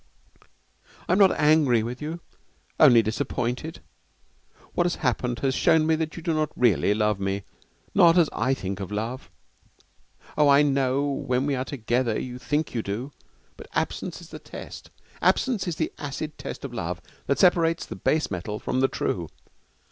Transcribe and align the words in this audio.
'I 1.07 1.11
am 1.13 1.19
not 1.19 1.31
angry 1.39 1.83
with 1.83 2.01
you, 2.01 2.21
only 2.79 3.03
disappointed. 3.03 3.81
What 4.73 4.85
has 4.85 4.95
happened 5.05 5.37
has 5.41 5.53
shown 5.53 5.85
me 5.85 5.93
that 5.93 6.17
you 6.17 6.23
do 6.23 6.33
not 6.33 6.49
really 6.55 6.95
love 6.95 7.19
me, 7.19 7.43
not 7.93 8.17
as 8.17 8.27
I 8.33 8.55
think 8.55 8.79
of 8.79 8.91
love. 8.91 9.29
Oh, 10.35 10.49
I 10.49 10.63
know 10.63 11.15
that 11.19 11.27
when 11.27 11.45
we 11.45 11.53
are 11.53 11.65
together 11.65 12.19
you 12.19 12.39
think 12.39 12.73
you 12.73 12.81
do, 12.81 13.11
but 13.55 13.67
absence 13.73 14.21
is 14.21 14.29
the 14.29 14.39
test. 14.39 14.89
Absence 15.21 15.67
is 15.67 15.75
the 15.75 15.93
acid 15.99 16.35
test 16.39 16.65
of 16.65 16.73
love 16.73 16.99
that 17.27 17.37
separates 17.37 17.85
the 17.85 17.95
base 17.95 18.31
metal 18.31 18.57
from 18.57 18.79
the 18.79 18.87
true. 18.87 19.29